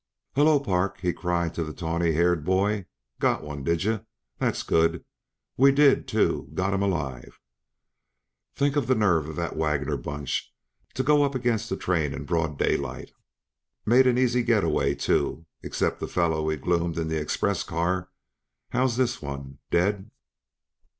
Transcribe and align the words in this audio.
"Hello, 0.33 0.59
Park," 0.59 1.01
he 1.01 1.13
cried 1.13 1.53
to 1.53 1.63
the 1.63 1.73
tawny 1.73 2.13
haired 2.13 2.43
boy. 2.43 2.87
"Got 3.19 3.43
one, 3.43 3.63
did 3.63 3.83
yuh? 3.83 3.99
That's 4.39 4.63
good. 4.63 5.05
We 5.57 5.71
did, 5.71 6.07
too 6.07 6.49
got 6.55 6.73
him 6.73 6.81
alive. 6.81 7.39
Think 8.55 8.75
uh 8.75 8.79
the 8.79 8.95
nerve 8.95 9.29
uh 9.29 9.33
that 9.33 9.55
Wagner 9.55 9.97
bunch! 9.97 10.51
to 10.95 11.03
go 11.03 11.21
up 11.23 11.35
against 11.35 11.71
a 11.71 11.77
train 11.77 12.15
in 12.15 12.23
broad 12.25 12.57
daylight. 12.57 13.11
Made 13.85 14.07
an 14.07 14.17
easy 14.17 14.41
getaway, 14.41 14.95
too, 14.95 15.45
except 15.61 15.99
the 15.99 16.07
feller 16.07 16.41
we 16.41 16.55
gloomed 16.55 16.97
in 16.97 17.07
the 17.07 17.21
express 17.21 17.61
car. 17.61 18.09
How's 18.71 18.97
this 18.97 19.21
one? 19.21 19.59
Dead?" 19.69 20.09